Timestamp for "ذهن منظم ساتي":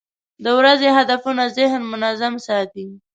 1.57-2.87